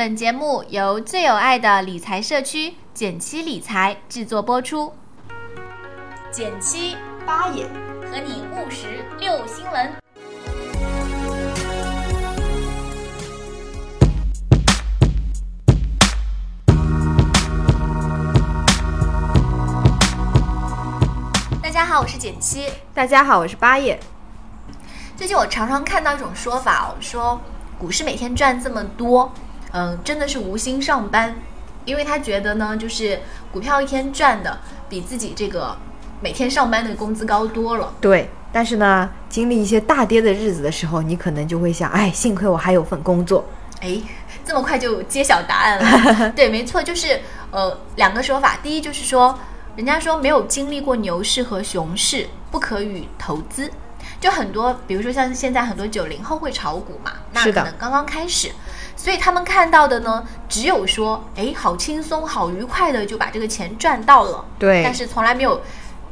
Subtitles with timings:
[0.00, 4.94] 本节目由最有爱的理财社区减七理财制作播出。
[6.32, 7.66] 减七八也
[8.10, 9.92] 和你务实六新闻。
[21.62, 22.70] 大家好，我是减七。
[22.94, 24.00] 大家好，我是八叶。
[25.14, 27.38] 最近我常常看到一种说法哦，说
[27.78, 29.30] 股市每天赚这么多，
[29.72, 31.34] 嗯，真的是无心上班，
[31.84, 33.20] 因为他觉得呢，就是
[33.52, 34.58] 股票一天赚的
[34.88, 35.76] 比自己这个
[36.20, 37.92] 每天上班的工资高多了。
[38.00, 43.44] 对，但是呢，经历一些大跌的日子的时候，你可能就会想，哎，幸亏我还有份工作。
[43.80, 43.98] 哎，
[44.44, 46.30] 这么快就揭晓答案了？
[46.36, 48.58] 对，没错，就是呃两个说法。
[48.62, 49.38] 第一就是说，
[49.76, 53.70] 人家说没有经历过牛市和熊市，不可与投资。
[54.20, 58.52] 就很多，比如说像现在很多九零后会炒股嘛，那可能刚刚开始，
[58.94, 64.44] 所以他们看到的呢，只有说，哎，好轻松、好愉快的就把这个钱赚到了。
[64.58, 65.62] 对但是从来没有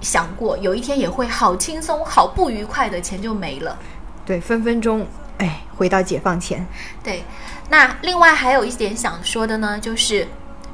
[0.00, 3.78] 想过，有一天也会好轻松、好不愉快的钱就没了。
[4.26, 5.06] 对，分分钟，
[5.38, 6.66] 哎，回到解放前。
[7.04, 7.22] 对，
[7.68, 10.26] 那另外还有一点想说的呢，就是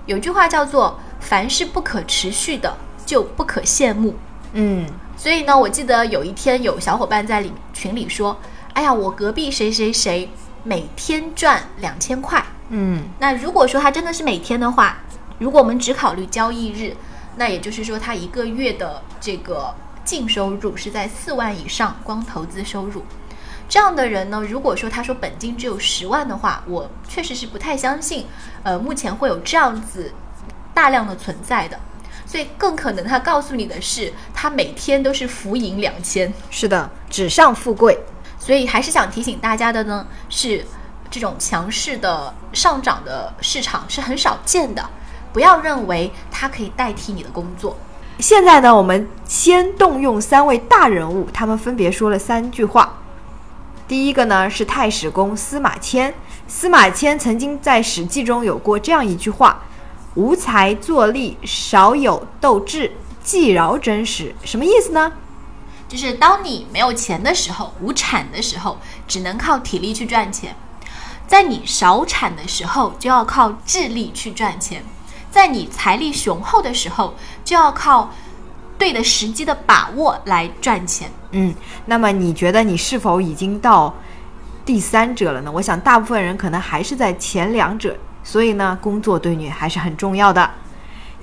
[0.06, 4.16] 有句话叫做“凡是不可持续的，就不可羡慕
[4.52, 4.86] 嗯，”。
[5.16, 8.38] 所以呢，我记得有一天有小伙伴在里群里说
[8.74, 10.30] ：“哎呀，我隔壁谁谁谁
[10.62, 12.44] 每天赚两千块。
[12.68, 14.98] 嗯，”那如果说他真的是每天的话，
[15.38, 16.96] 如果我们只考虑交易日，
[17.36, 23.02] 那也就是说他一个月的这个净收入是在四万以上，光投资收入。
[23.68, 28.24] 这样的人呢，如果说他说本金只有十万的话，我确实是不太相信，
[28.62, 30.12] 呃，目前会有这样子
[30.72, 31.78] 大量的存在的。
[32.28, 36.30] 所以更可能他告诉你的是，他每天都是浮盈两千。
[36.50, 37.98] 是的，纸上富贵。
[38.38, 40.64] 所以还是想提醒大家的呢，是
[41.10, 44.90] 这种强势的上涨的市场是很少见的，
[45.32, 47.76] 不要认为它可以代替你的工作。
[48.18, 52.98] 现在呢，我们先动用三位大人物，他们分别说了三句话。
[53.86, 56.12] 第一个呢是太史公司马迁，
[56.46, 59.62] 司马迁曾经在《史记》中有过这样一句话
[60.18, 62.90] ：“无才作力，少有斗志，
[63.22, 65.12] 既饶真实。”什么意思呢？
[65.88, 70.50] 就是当你没有钱的时候，无产的时候，只能靠体力去赚钱；
[71.28, 74.80] 在你少产的时候，就要靠智力去赚钱；
[75.30, 77.14] 在你财力雄厚的时候，
[77.44, 78.10] 就要靠
[78.76, 81.12] 对的时机的把握来赚钱。
[81.30, 81.54] 嗯，
[81.86, 83.94] 那么你觉得你是否已经到
[84.66, 85.52] 第三者了呢？
[85.52, 87.96] 我想大部分人可能还是在前两者，
[88.28, 90.50] 所以呢，工作对你还是很重要的。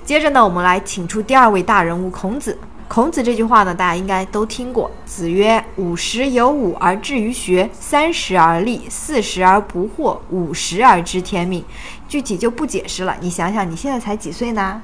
[0.04, 2.58] 接着呢，我们来请出第二位大人物孔子。
[2.88, 4.90] 孔子这句话呢，大家应该都听过。
[5.04, 11.64] 子曰：“五十有五而志于学，三十而立，四十而不惑，五十而知天命。”
[12.08, 13.16] 具体就不解释了。
[13.20, 14.82] 你想想，你现在才几岁呢？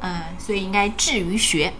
[0.00, 1.72] 嗯，所以应该志于学。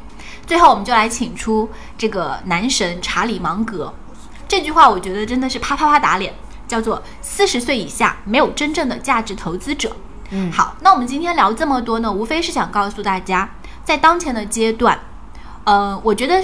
[0.44, 3.94] 最后，我们就来请出这个男神查理芒格。
[4.48, 6.34] 这句话我觉得真的是啪啪啪打脸，
[6.66, 9.96] 叫做“四十岁以下没有真正的价值投资者”。
[10.30, 13.48] 嗯好，那我们今天聊这么多呢，无非是想告诉大家，
[13.84, 14.98] 在当前的阶段，
[15.64, 16.42] 呃，我觉得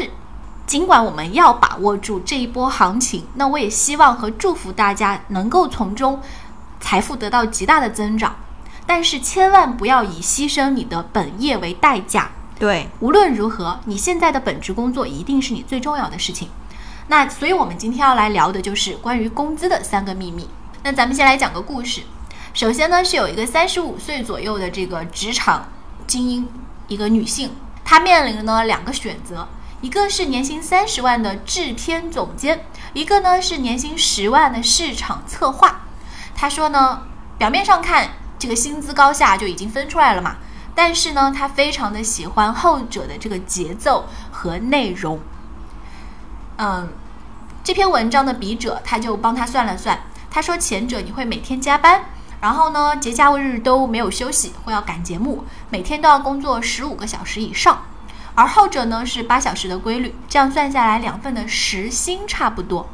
[0.66, 6.20] 尽管我们要把握住这一波行情，那我也希望和祝福大家能够从中
[6.78, 8.36] 财富得到极大的增长，
[8.86, 12.30] 但是千万不要以牺牲你的本业为代价。
[12.58, 16.48] 对，无论如何，你现在的本职工作一定是你最重要的事情。
[17.10, 20.48] 那所以，我们今天要来聊的就是关于工资的三个秘密。
[20.84, 22.02] 那咱们先来讲个故事。
[22.54, 25.66] 首先呢，是有一个三十五岁左右的这个职场
[26.06, 26.48] 精英，
[26.86, 27.50] 一个女性，
[27.84, 29.48] 她面临呢两个选择，
[29.80, 35.80] 一个是年薪三十万的制片总监，一个呢是年薪十万的市场策划。
[36.36, 37.02] 她说呢，
[37.36, 40.36] 表面上看这个薪资高下就已经分出来了嘛。
[40.76, 45.18] 但是呢，她非常的喜欢后者的这个节奏和内容。
[46.62, 46.86] 嗯，
[47.64, 49.98] 这篇文章的笔者他就帮他算了算，
[50.30, 52.02] 他说前者你会每天加班，
[52.42, 57.86] 然后呢节假日都没有休息，会要赶节目，每天都要工作十五个小时以上，
[58.34, 62.90] 而后者呢是八小时的规律，这样算下来两份的时薪差不多。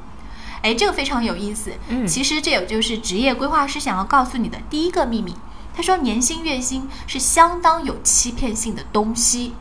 [0.62, 1.72] 哎，这个非常有意思。
[1.88, 5.34] 嗯其实这也就是职业规划师想要告诉你的第一个秘密。
[5.74, 9.54] 他说，年薪月薪是相当有欺骗性的东西。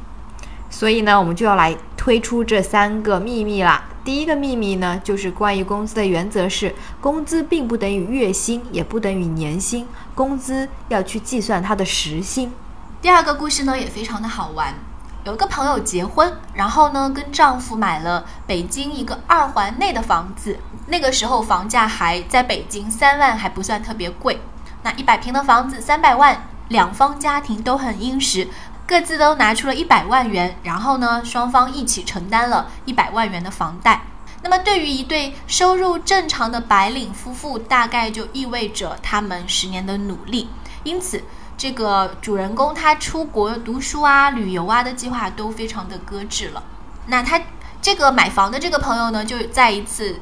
[0.69, 3.83] 所以呢，我们就要来推出这三个秘密啦。
[4.05, 12.53] 第一个秘密呢，就是关于工资的原则是，工资并不等于月薪，也不等于年薪，工资要去计算它的时薪。
[13.01, 14.75] 第二个故事呢也非常的好玩，
[15.23, 24.39] 有一个朋友结婚，然后呢跟丈夫买了北京一个二环内的房子，那个时候房价还在北京三万还不算特别贵。
[24.83, 28.47] 那一百平的房子三百万，两方家庭都很殷实，
[28.87, 34.05] 各自都拿出了一百万元，然后呢，双方一起承担了一百万元的房贷。
[34.43, 40.49] 那么对于一对收入正常的白领夫妇，大概就意味着他们十年的努力。
[40.83, 41.23] 因此，
[41.57, 46.61] 这个主人公他出国读书啊、旅游啊的计划都非常的搁置了。
[47.07, 47.41] 那他
[47.81, 50.19] 这个买房的这个朋友呢，就在一次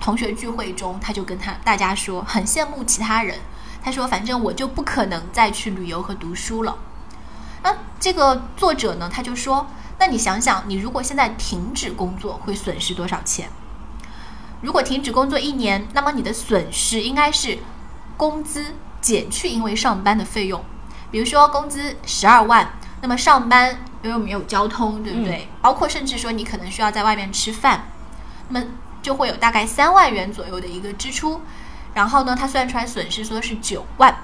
[0.00, 3.38] 同学聚会中，他就跟他大家说，很羡慕其他人。
[3.82, 6.76] 他说：“反正我就不可能再去旅游和读书了。”
[8.00, 9.66] 那这个作者呢，他就说。
[9.98, 13.50] 那你想想，你如果现在停止工作，会损失多少钱？
[14.62, 17.58] 如果停止工作一年，那么你的损失应该是
[18.16, 20.64] 工资减去因为上班的费用。
[21.10, 25.46] 比如说工资十二万，那么上班因为没有交通，对不对？
[25.60, 27.84] 包括甚至说你可能需要在外面吃饭，
[28.48, 28.66] 那么
[29.02, 31.42] 就会有大概三万元左右的一个支出。
[31.92, 34.16] 然后呢，他算出来损失说是九万，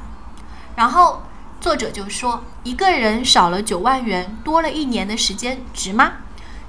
[0.75, 1.21] 然后。
[1.61, 6.13] 作者就说：“一个人少了九万元，多了一年的时间，值吗？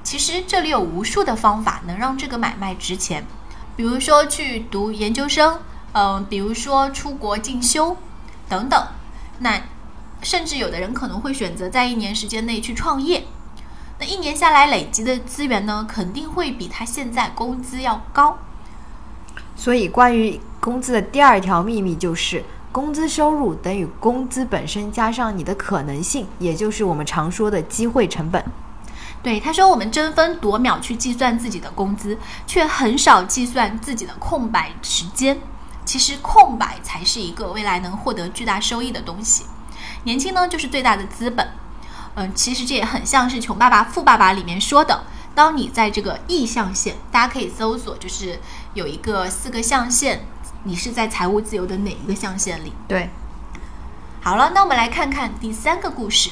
[0.01, 3.23] 其实这里有无数的方法能让这个买卖值钱，
[3.75, 5.59] 比如说去读研究生，
[5.91, 7.97] 嗯，比如说出国进修，
[8.49, 8.87] 等等。
[9.39, 9.61] 那
[10.23, 13.25] 甚至有的人可能会选择在一年时间内去创业。
[13.99, 18.39] 那一年下来累积的资源呢，肯定会比他现在工资要高。
[19.55, 22.43] 所以，关于工资的第二条秘密就是。”
[22.77, 28.45] 工资收入等于工资本身加上你的可能性，也就是我们常说的机会成本。
[29.23, 35.39] 对，他说我们争分夺秒去计算自己的工资，却很少计算自己的空白时间。
[35.85, 39.45] 其实空白才是一个未来能获得巨大收益的东西。
[40.03, 41.47] 年轻呢，就是最大的资本。
[42.13, 45.01] 嗯，其实这也很像是《穷爸爸富爸爸》里面说的，
[45.33, 48.39] 当你在这个意象线，大家可以搜索，就是
[48.75, 50.27] 有一个四个象限。
[50.67, 52.73] 你是在财务自由的哪一个象限里？
[52.89, 53.09] 对，
[54.21, 56.31] 好了，那我们来看看第三个故事。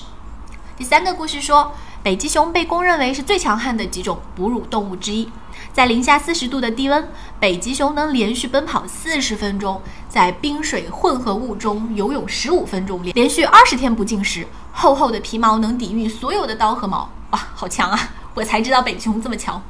[0.75, 1.71] 第三个故事说，
[2.03, 5.31] 北极熊被公认为是最强悍的几种哺乳动物之一。
[5.71, 7.07] 在零下四十度的低温，
[7.39, 14.45] 北极熊能连续奔跑四十分钟，在冰水混合物中游泳十五分钟，连续二十天不进食。
[14.73, 17.97] 厚厚的皮毛能抵御所有的刀和矛，哇，好强啊！
[18.33, 19.63] 我才知道北极熊这么强。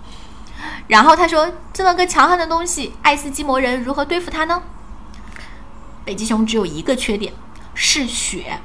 [0.87, 4.61] 然后他说：“这么个强悍的东西，爱斯基摩人如何对付它呢？”
[6.05, 7.33] 北极熊只有一个缺点，
[7.73, 8.59] 是血。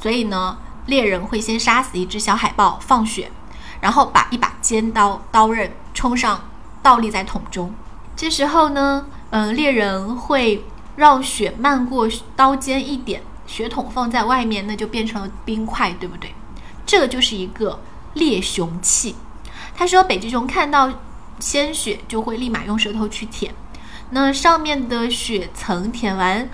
[0.00, 3.32] 所以呢，猎人会先杀死一只小海豹放血，
[3.80, 6.44] 然后把一把尖刀刀刃冲上，
[6.80, 7.74] 倒立在桶中。
[8.14, 10.64] 这时候呢，嗯，猎人会
[10.94, 16.32] 让血漫过刀尖一点，血桶放在外面，那就变成了冰块，对不对？
[16.86, 17.80] 这个就是一个
[18.14, 19.16] 猎熊器。
[19.74, 20.88] 他说，北极熊看到。
[21.38, 23.54] 鲜血就会立马用舌头去舔，
[24.10, 26.48] 那上面的血层舔完，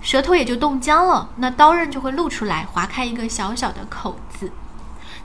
[0.00, 4.50] 舌头也就冻僵了，那刀刃就会露出来，划开一个小小的口子。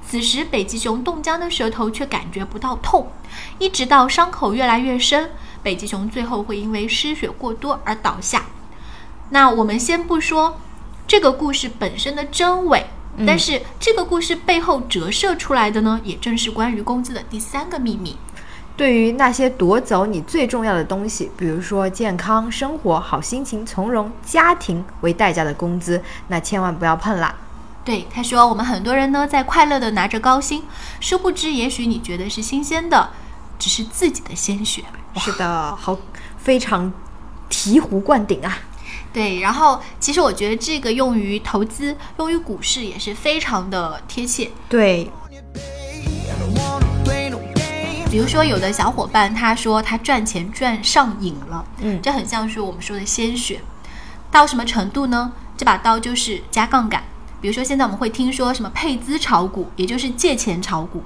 [0.05, 3.11] 此时，北极熊冻僵的舌头却感觉不到痛，
[3.59, 8.43] 一直到伤口越来越深，北极熊最后会因为失血过多而倒下。
[9.29, 10.59] 那我们先不说
[11.07, 12.85] 这个故事本身的真伪，
[13.25, 18.17] 但是这个故事背后折射出来的呢，也正是关于工资的第三个秘密。
[18.75, 27.35] 对于那些夺走你最重要的东西，比如说健康、生活、好心情、从容、家庭为代价的工资，那千万不要碰啦。
[27.85, 30.63] 对，他说，我们很多人呢在快乐的拿着高薪，
[30.99, 33.11] 殊不知，也许你觉得是新鲜的，
[33.59, 34.83] 只是自己的鲜血。
[35.17, 35.95] 是的，好，
[36.37, 36.91] 非常
[37.51, 38.57] 醍醐灌顶啊。
[39.11, 44.49] 对，然后其实我觉得这个用于投资、用于股市也是非常的贴切。
[44.67, 45.11] 对。
[48.13, 53.59] 比如说，有的小伙伴他说他赚钱赚上瘾了，嗯，这很像是我们说的鲜血，
[54.29, 55.31] 到什么程度呢？
[55.57, 57.03] 这把刀就是加杠杆。
[57.41, 61.03] 比如说，现在我们会听说什么配资炒股，也就是借钱炒股。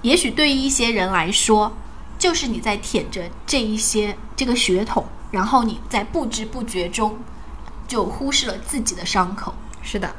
[0.00, 1.72] 也许对于一些人来说，
[2.18, 7.16] 就是你在舔着这一些这个血统，然后你在不知不觉中
[7.86, 9.54] 就忽视了自己的伤口。
[9.80, 10.12] 是的，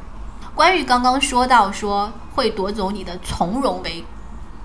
[0.56, 4.06] 关于刚刚说到说会夺走你的从容为。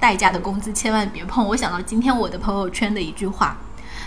[0.00, 1.46] 代价的工资千万别碰！
[1.46, 3.56] 我想到今天我的朋友圈的一句话，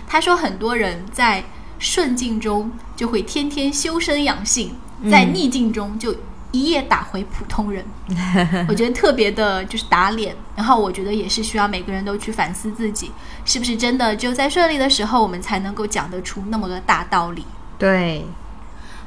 [0.07, 1.43] 他说很多人在
[1.79, 4.75] 顺境中就会天天修身养性，
[5.09, 6.15] 在逆境中就
[6.51, 7.85] 一夜打回普通人。
[8.69, 13.11] 我觉得特别的就是打脸，然后我觉得也是需要每个人都去反思自己，
[13.45, 17.45] 是不是真的只有在顺利的时候，我们才能够讲得出那么多大道理。
[17.77, 18.25] 对，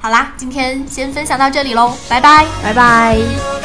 [0.00, 3.63] 好啦，今天先分享到这里喽，拜拜，拜拜。